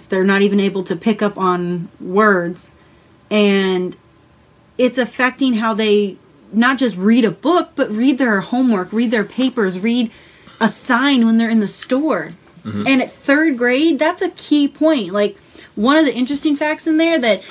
words. 0.00 0.06
They're 0.06 0.24
not 0.24 0.42
even 0.42 0.60
able 0.60 0.82
to 0.84 0.96
pick 0.96 1.22
up 1.22 1.38
on 1.38 1.88
words. 2.00 2.70
And 3.30 3.96
it's 4.78 4.98
affecting 4.98 5.54
how 5.54 5.74
they 5.74 6.16
not 6.52 6.78
just 6.78 6.96
read 6.96 7.24
a 7.24 7.30
book, 7.30 7.70
but 7.76 7.90
read 7.90 8.18
their 8.18 8.40
homework, 8.40 8.92
read 8.92 9.10
their 9.10 9.24
papers, 9.24 9.78
read 9.78 10.10
a 10.60 10.68
sign 10.68 11.24
when 11.24 11.38
they're 11.38 11.50
in 11.50 11.60
the 11.60 11.68
store. 11.68 12.32
Mm-hmm. 12.64 12.86
And 12.86 13.02
at 13.02 13.12
third 13.12 13.56
grade, 13.56 13.98
that's 13.98 14.22
a 14.22 14.30
key 14.30 14.68
point. 14.68 15.12
Like, 15.12 15.36
one 15.76 15.96
of 15.96 16.04
the 16.04 16.14
interesting 16.14 16.56
facts 16.56 16.86
in 16.86 16.98
there 16.98 17.18
that 17.20 17.42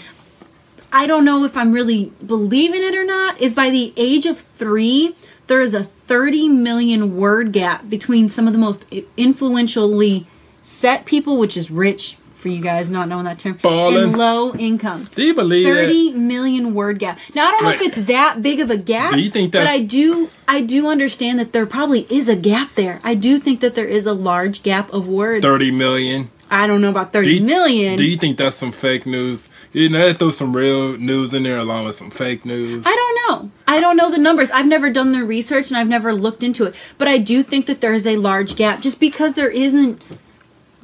I 0.92 1.08
don't 1.08 1.24
know 1.24 1.46
if 1.46 1.56
I'm 1.56 1.72
really 1.72 2.12
believing 2.26 2.84
it 2.84 2.96
or 2.96 3.06
not 3.06 3.40
is 3.40 3.54
by 3.54 3.70
the 3.70 3.94
age 3.96 4.26
of 4.26 4.42
three, 4.58 5.16
there 5.48 5.62
is 5.62 5.74
a 5.74 5.84
30 5.84 6.50
million 6.50 7.16
word 7.16 7.54
gap 7.54 7.90
between 7.90 8.28
some 8.28 8.48
of 8.48 8.54
the 8.54 8.60
most 8.60 8.86
influentially 9.16 10.28
set 10.62 11.06
people, 11.06 11.40
which 11.40 11.56
is 11.56 11.72
rich 11.72 12.18
for 12.40 12.48
you 12.50 12.62
guys 12.62 12.90
not 12.90 13.08
knowing 13.08 13.26
that 13.26 13.38
term, 13.40 13.60
Ballin'. 13.62 14.04
and 14.04 14.18
low 14.18 14.54
income. 14.56 15.08
Do 15.14 15.24
you 15.24 15.34
believe 15.34 15.66
that? 15.66 15.74
Thirty 15.74 16.14
million 16.14 16.74
word 16.74 16.98
gap. 17.00 17.20
Now 17.36 17.48
I 17.48 17.52
don't 17.52 17.64
know 17.64 17.70
if 17.72 17.82
it's 17.82 18.08
that 18.08 18.42
big 18.42 18.60
of 18.60 18.72
a 18.72 18.78
gap. 18.78 19.14
Do 19.14 19.20
you 19.20 19.30
think 19.30 19.52
But 19.52 19.68
I 19.68 19.82
do. 19.82 20.30
I 20.48 20.62
do 20.62 20.88
understand 20.88 21.38
that 21.40 21.54
there 21.54 21.66
probably 21.66 22.08
is 22.10 22.28
a 22.30 22.36
gap 22.36 22.74
there. 22.76 23.00
I 23.04 23.14
do 23.14 23.38
think 23.40 23.60
that 23.60 23.76
there 23.76 23.88
is 23.88 24.06
a 24.06 24.14
large 24.14 24.64
gap 24.64 24.92
of 24.92 25.08
words. 25.08 25.44
30 25.46 25.72
million. 25.72 26.32
I 26.52 26.66
don't 26.66 26.82
know 26.82 26.90
about 26.90 27.14
Do 27.14 27.22
you, 27.22 27.44
million. 27.44 27.96
do 27.96 28.04
you 28.04 28.18
think 28.18 28.40
that's 28.40 28.56
some 28.56 28.72
fake 28.72 29.06
news? 29.06 29.50
You 29.72 29.90
know, 29.90 30.00
they 30.00 30.14
throw 30.14 30.32
some 30.32 30.56
real 30.56 30.98
news 30.98 31.34
in 31.36 31.44
there 31.44 31.58
along 31.60 31.86
with 31.86 31.94
some 31.94 32.10
fake 32.10 32.44
news. 32.44 32.86
I 32.88 32.96
don't 32.96 33.44
know. 33.44 33.52
I 33.68 33.80
don't 33.80 33.96
know 33.96 34.10
the 34.10 34.18
numbers. 34.18 34.50
I've 34.50 34.66
never 34.66 34.90
done 34.90 35.12
the 35.12 35.24
research 35.24 35.70
and 35.70 35.78
I've 35.78 35.88
never 35.88 36.12
looked 36.12 36.42
into 36.42 36.66
it. 36.66 36.74
But 36.98 37.08
I 37.08 37.20
do 37.20 37.44
think 37.44 37.68
that 37.68 37.82
there 37.82 37.94
is 37.94 38.08
a 38.08 38.16
large 38.16 38.56
gap 38.56 38.82
just 38.82 39.00
because 39.00 39.36
there 39.36 39.50
isn't. 39.52 40.02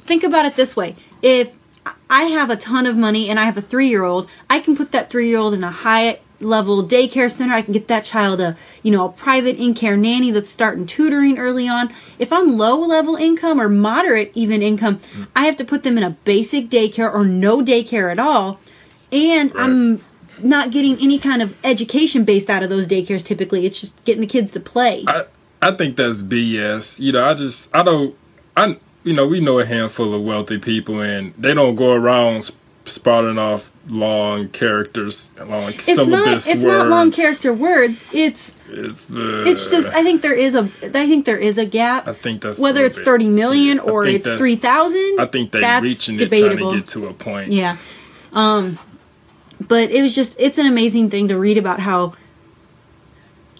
Think 0.04 0.22
about 0.22 0.46
it 0.46 0.54
this 0.54 0.76
way. 0.76 0.94
If 1.22 1.52
I 2.10 2.24
have 2.24 2.50
a 2.50 2.56
ton 2.56 2.86
of 2.86 2.96
money 2.96 3.30
and 3.30 3.38
I 3.38 3.44
have 3.44 3.56
a 3.56 3.62
three 3.62 3.88
year 3.88 4.04
old, 4.04 4.28
I 4.50 4.60
can 4.60 4.76
put 4.76 4.92
that 4.92 5.10
three 5.10 5.28
year 5.28 5.38
old 5.38 5.54
in 5.54 5.64
a 5.64 5.70
high 5.70 6.20
level 6.40 6.84
daycare 6.84 7.30
center. 7.30 7.54
I 7.54 7.62
can 7.62 7.72
get 7.72 7.88
that 7.88 8.04
child 8.04 8.40
a, 8.40 8.56
you 8.82 8.90
know, 8.90 9.06
a 9.06 9.08
private 9.08 9.56
in 9.56 9.74
care 9.74 9.96
nanny 9.96 10.30
that's 10.30 10.50
starting 10.50 10.86
tutoring 10.86 11.38
early 11.38 11.68
on. 11.68 11.92
If 12.18 12.32
I'm 12.32 12.56
low 12.56 12.78
level 12.78 13.16
income 13.16 13.60
or 13.60 13.68
moderate 13.68 14.32
even 14.34 14.62
income, 14.62 14.98
mm. 14.98 15.26
I 15.34 15.46
have 15.46 15.56
to 15.56 15.64
put 15.64 15.82
them 15.82 15.96
in 15.96 16.04
a 16.04 16.10
basic 16.10 16.68
daycare 16.68 17.12
or 17.12 17.24
no 17.24 17.62
daycare 17.62 18.10
at 18.10 18.18
all. 18.18 18.60
And 19.12 19.52
I'm 19.56 20.04
not 20.38 20.70
getting 20.70 20.98
any 20.98 21.18
kind 21.18 21.40
of 21.40 21.56
education 21.64 22.24
based 22.24 22.50
out 22.50 22.62
of 22.62 22.68
those 22.68 22.86
daycares 22.86 23.24
typically. 23.24 23.64
It's 23.64 23.80
just 23.80 24.02
getting 24.04 24.20
the 24.20 24.26
kids 24.26 24.52
to 24.52 24.60
play. 24.60 25.04
I, 25.06 25.24
I 25.62 25.70
think 25.72 25.96
that's 25.96 26.22
BS. 26.22 27.00
You 27.00 27.12
know, 27.12 27.24
I 27.24 27.34
just, 27.34 27.74
I 27.74 27.82
don't, 27.82 28.14
I, 28.56 28.76
you 29.06 29.12
know, 29.14 29.26
we 29.26 29.40
know 29.40 29.60
a 29.60 29.64
handful 29.64 30.12
of 30.14 30.22
wealthy 30.22 30.58
people 30.58 31.00
and 31.00 31.32
they 31.38 31.54
don't 31.54 31.76
go 31.76 31.92
around 31.94 32.42
sp- 32.42 32.58
spouting 32.84 33.38
off 33.38 33.70
long 33.88 34.48
characters, 34.48 35.32
long 35.38 35.72
it's 35.72 35.84
syllabus 35.84 36.10
not 36.10 36.34
it's 36.36 36.46
words. 36.46 36.64
not 36.64 36.88
long 36.88 37.12
character 37.12 37.52
words. 37.54 38.04
It's 38.12 38.54
It's, 38.68 39.12
uh, 39.12 39.44
it's 39.46 39.70
just 39.70 39.88
I 39.88 40.02
think 40.02 40.22
there 40.22 40.34
is 40.34 40.56
a 40.56 40.62
I 40.82 41.06
think 41.06 41.24
there 41.24 41.38
is 41.38 41.56
a 41.56 41.64
gap. 41.64 42.08
I 42.08 42.14
think 42.14 42.42
that's 42.42 42.58
whether 42.58 42.84
it's 42.84 42.96
bit- 42.96 43.04
30 43.04 43.28
million 43.28 43.76
yeah, 43.76 43.82
or 43.84 44.06
it's 44.06 44.28
3000 44.28 45.16
I 45.20 45.26
think 45.26 45.52
they're 45.52 45.80
reaching 45.80 46.16
debatable. 46.16 46.52
it, 46.52 46.58
trying 46.58 46.72
to 46.72 46.78
get 46.80 46.88
to 46.88 47.06
a 47.06 47.14
point. 47.14 47.52
Yeah. 47.52 47.76
Um 48.32 48.78
but 49.68 49.90
it 49.90 50.02
was 50.02 50.14
just 50.14 50.36
it's 50.40 50.58
an 50.58 50.66
amazing 50.66 51.10
thing 51.10 51.28
to 51.28 51.38
read 51.38 51.58
about 51.58 51.78
how 51.80 52.12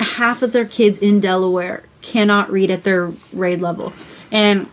half 0.01 0.43
of 0.43 0.53
their 0.53 0.67
kids 0.67 0.99
in 0.99 1.21
Delaware 1.21 1.85
cannot 2.03 2.51
read 2.51 2.71
at 2.71 2.83
their 2.85 3.13
grade 3.33 3.61
level. 3.61 3.93
And 4.31 4.69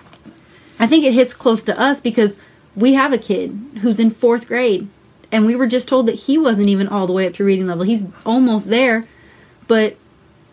I 0.79 0.87
think 0.87 1.03
it 1.05 1.13
hits 1.13 1.33
close 1.33 1.63
to 1.63 1.79
us 1.79 1.99
because 1.99 2.37
we 2.75 2.93
have 2.93 3.13
a 3.13 3.17
kid 3.17 3.51
who's 3.81 3.99
in 3.99 4.11
4th 4.11 4.47
grade 4.47 4.87
and 5.31 5.45
we 5.45 5.55
were 5.55 5.67
just 5.67 5.87
told 5.87 6.07
that 6.07 6.15
he 6.15 6.37
wasn't 6.37 6.69
even 6.69 6.87
all 6.87 7.07
the 7.07 7.13
way 7.13 7.27
up 7.27 7.33
to 7.35 7.43
reading 7.43 7.67
level. 7.67 7.83
He's 7.83 8.03
almost 8.25 8.69
there. 8.69 9.07
But 9.67 9.97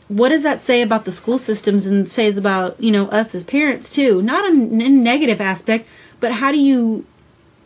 what 0.09 0.31
does 0.31 0.43
that 0.43 0.61
say 0.61 0.83
about 0.83 1.05
the 1.05 1.11
school 1.11 1.39
systems 1.39 1.87
and 1.87 2.09
says 2.09 2.37
about, 2.37 2.81
you 2.81 2.91
know, 2.91 3.09
us 3.09 3.35
as 3.35 3.45
parents 3.45 3.95
too? 3.95 4.23
Not 4.23 4.49
a 4.49 4.53
negative 4.55 5.41
aspect, 5.41 5.87
but 6.19 6.33
how 6.33 6.51
do 6.51 6.59
you 6.59 7.05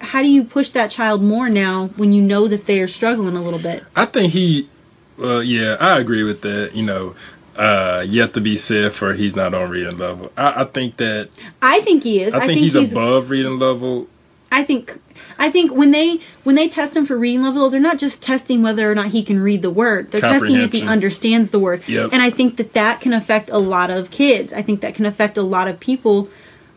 how 0.00 0.22
do 0.22 0.28
you 0.28 0.44
push 0.44 0.70
that 0.70 0.90
child 0.90 1.22
more 1.22 1.48
now 1.48 1.88
when 1.96 2.12
you 2.12 2.22
know 2.22 2.48
that 2.48 2.66
they 2.66 2.80
are 2.80 2.88
struggling 2.88 3.36
a 3.36 3.42
little 3.42 3.58
bit? 3.58 3.84
I 3.96 4.04
think 4.06 4.32
he, 4.32 4.68
well, 5.16 5.42
yeah, 5.42 5.76
I 5.80 5.98
agree 5.98 6.22
with 6.22 6.42
that. 6.42 6.72
You 6.74 6.82
know, 6.82 7.14
uh, 7.56 8.04
yet 8.06 8.34
to 8.34 8.40
be 8.40 8.56
said 8.56 8.92
for 8.92 9.14
he's 9.14 9.36
not 9.36 9.54
on 9.54 9.70
reading 9.70 9.98
level. 9.98 10.32
I, 10.36 10.62
I 10.62 10.64
think 10.64 10.96
that 10.98 11.30
I 11.62 11.80
think 11.80 12.02
he 12.02 12.22
is. 12.22 12.34
I 12.34 12.46
think, 12.46 12.60
he's, 12.60 12.92
above 12.92 13.30
reading 13.30 13.58
level. 13.58 14.08
I 14.50 14.64
think 14.64 15.00
I 15.38 15.50
think 15.50 15.72
when 15.72 15.90
they 15.90 16.20
when 16.44 16.54
they 16.54 16.68
test 16.68 16.96
him 16.96 17.06
for 17.06 17.16
reading 17.16 17.42
level, 17.42 17.70
they're 17.70 17.80
not 17.80 17.98
just 17.98 18.22
testing 18.22 18.62
whether 18.62 18.90
or 18.90 18.94
not 18.94 19.08
he 19.08 19.22
can 19.22 19.40
read 19.40 19.62
the 19.62 19.70
word. 19.70 20.10
They're 20.10 20.20
testing 20.20 20.60
if 20.60 20.72
he 20.72 20.82
understands 20.82 21.50
the 21.50 21.58
word. 21.58 21.86
Yep. 21.88 22.10
And 22.12 22.22
I 22.22 22.30
think 22.30 22.56
that 22.56 22.72
that 22.74 23.00
can 23.00 23.12
affect 23.12 23.50
a 23.50 23.58
lot 23.58 23.90
of 23.90 24.10
kids. 24.10 24.52
I 24.52 24.62
think 24.62 24.80
that 24.80 24.94
can 24.94 25.06
affect 25.06 25.36
a 25.36 25.42
lot 25.42 25.68
of 25.68 25.80
people 25.80 26.28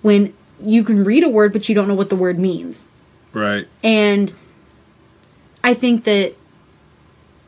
when 0.02 0.34
you 0.60 0.84
can 0.84 1.04
read 1.04 1.24
a 1.24 1.30
word 1.30 1.54
but 1.54 1.70
you 1.70 1.76
don't 1.76 1.88
know 1.88 1.96
what 1.96 2.10
the 2.10 2.16
word 2.16 2.40
means. 2.40 2.88
Right. 3.34 3.68
And 3.84 4.34
I 5.64 5.74
think 5.74 6.06
that 6.06 6.36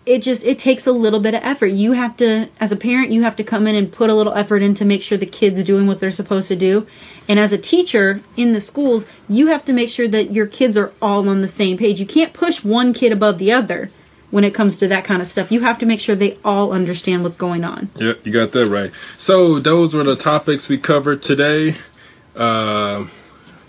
it 0.05 0.21
just 0.21 0.43
it 0.43 0.57
takes 0.57 0.87
a 0.87 0.91
little 0.91 1.19
bit 1.19 1.33
of 1.33 1.41
effort. 1.43 1.67
You 1.67 1.91
have 1.93 2.17
to 2.17 2.47
as 2.59 2.71
a 2.71 2.75
parent, 2.75 3.11
you 3.11 3.23
have 3.23 3.35
to 3.37 3.43
come 3.43 3.67
in 3.67 3.75
and 3.75 3.91
put 3.91 4.09
a 4.09 4.15
little 4.15 4.33
effort 4.33 4.61
in 4.61 4.73
to 4.75 4.85
make 4.85 5.01
sure 5.01 5.17
the 5.17 5.25
kids 5.25 5.63
doing 5.63 5.87
what 5.87 5.99
they're 5.99 6.11
supposed 6.11 6.47
to 6.47 6.55
do. 6.55 6.87
And 7.27 7.39
as 7.39 7.53
a 7.53 7.57
teacher 7.57 8.21
in 8.35 8.53
the 8.53 8.59
schools, 8.59 9.05
you 9.27 9.47
have 9.47 9.63
to 9.65 9.73
make 9.73 9.89
sure 9.89 10.07
that 10.07 10.31
your 10.31 10.47
kids 10.47 10.77
are 10.77 10.93
all 11.01 11.29
on 11.29 11.41
the 11.41 11.47
same 11.47 11.77
page. 11.77 11.99
You 11.99 12.05
can't 12.05 12.33
push 12.33 12.63
one 12.63 12.93
kid 12.93 13.11
above 13.11 13.37
the 13.37 13.51
other 13.51 13.91
when 14.31 14.43
it 14.43 14.53
comes 14.53 14.77
to 14.77 14.87
that 14.87 15.03
kind 15.03 15.21
of 15.21 15.27
stuff. 15.27 15.51
You 15.51 15.61
have 15.61 15.77
to 15.79 15.85
make 15.85 15.99
sure 15.99 16.15
they 16.15 16.37
all 16.45 16.71
understand 16.71 17.23
what's 17.23 17.37
going 17.37 17.63
on. 17.63 17.89
Yep, 17.95 18.25
you 18.25 18.31
got 18.31 18.51
that 18.51 18.67
right. 18.67 18.91
So 19.17 19.59
those 19.59 19.93
were 19.93 20.03
the 20.03 20.15
topics 20.15 20.67
we 20.67 20.77
covered 20.77 21.21
today. 21.21 21.75
Uh, 22.35 23.07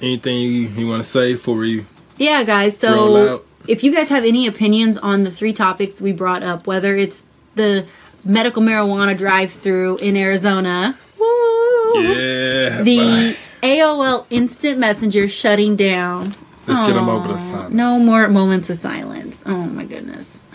anything 0.00 0.36
you, 0.36 0.68
you 0.68 0.86
want 0.88 1.02
to 1.02 1.08
say 1.08 1.32
before 1.32 1.56
we? 1.56 1.86
Yeah, 2.18 2.44
guys. 2.44 2.82
Roll 2.82 3.16
So 3.16 3.34
out. 3.34 3.46
If 3.66 3.82
you 3.84 3.92
guys 3.92 4.08
have 4.08 4.24
any 4.24 4.46
opinions 4.46 4.96
on 4.98 5.24
the 5.24 5.30
three 5.30 5.52
topics 5.52 6.00
we 6.00 6.12
brought 6.12 6.42
up, 6.42 6.66
whether 6.66 6.96
it's 6.96 7.22
the 7.54 7.86
medical 8.24 8.62
marijuana 8.62 9.16
drive-through 9.16 9.98
in 9.98 10.16
Arizona, 10.16 10.96
woo, 11.18 12.02
Yeah. 12.02 12.82
the 12.82 12.98
bye. 12.98 13.36
AOL 13.68 14.26
Instant 14.30 14.78
Messenger 14.78 15.28
shutting 15.28 15.76
down. 15.76 16.34
Let's 16.66 16.82
get 16.86 16.96
a 16.96 17.02
moment 17.02 17.32
of 17.32 17.40
silence. 17.40 17.74
No 17.74 17.98
more 17.98 18.28
moments 18.28 18.70
of 18.70 18.76
silence. 18.76 19.42
Oh 19.46 19.64
my 19.64 19.84
goodness. 19.84 20.40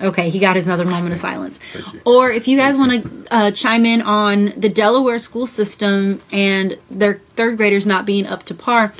Okay, 0.00 0.30
he 0.30 0.40
got 0.40 0.56
his 0.56 0.66
another 0.66 0.84
moment 0.84 1.12
of 1.12 1.18
silence. 1.20 1.60
Or 2.04 2.28
if 2.32 2.48
you 2.48 2.56
guys 2.56 2.76
want 2.76 3.04
to 3.04 3.32
uh, 3.32 3.50
chime 3.52 3.86
in 3.86 4.02
on 4.02 4.52
the 4.56 4.68
Delaware 4.68 5.20
school 5.20 5.46
system 5.46 6.20
and 6.32 6.76
their 6.90 7.20
third 7.36 7.56
graders 7.56 7.86
not 7.86 8.04
being 8.04 8.26
up 8.26 8.42
to 8.46 8.54
par, 8.54 8.92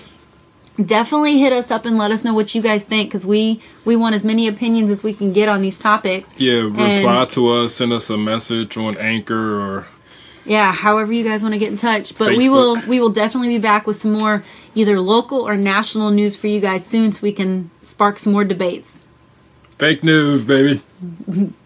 definitely 0.84 1.38
hit 1.38 1.52
us 1.52 1.70
up 1.70 1.84
and 1.86 1.96
let 1.96 2.10
us 2.10 2.24
know 2.24 2.34
what 2.34 2.54
you 2.54 2.62
guys 2.62 2.82
think 2.82 3.10
because 3.10 3.26
we 3.26 3.60
we 3.84 3.96
want 3.96 4.14
as 4.14 4.24
many 4.24 4.48
opinions 4.48 4.90
as 4.90 5.02
we 5.02 5.12
can 5.12 5.32
get 5.32 5.48
on 5.48 5.60
these 5.60 5.78
topics. 5.78 6.32
Yeah, 6.38 6.60
reply 6.62 7.22
And- 7.22 7.30
to 7.30 7.48
us. 7.48 7.74
Send 7.74 7.92
us 7.92 8.10
a 8.10 8.18
message 8.18 8.76
on 8.76 8.96
Anchor 8.98 9.60
or 9.60 9.86
yeah 10.44 10.72
however 10.72 11.12
you 11.12 11.22
guys 11.22 11.40
want 11.42 11.52
to 11.54 11.58
get 11.58 11.68
in 11.68 11.76
touch 11.76 12.18
but 12.18 12.36
we 12.36 12.48
will 12.48 12.74
we 12.88 12.98
will 12.98 13.10
definitely 13.10 13.46
be 13.46 13.58
back 13.58 13.86
with 13.86 13.94
some 13.94 14.10
more 14.10 14.42
either 14.74 14.98
local 14.98 15.40
or 15.40 15.56
national 15.56 16.10
news 16.10 16.34
for 16.34 16.48
you 16.48 16.58
guys 16.58 16.84
soon 16.84 17.12
so 17.12 17.20
we 17.22 17.30
can 17.30 17.70
spark 17.80 18.18
some 18.18 18.32
more 18.32 18.42
debates 18.42 19.02
fake 19.78 20.04
news, 20.04 20.44
baby. 20.44 20.80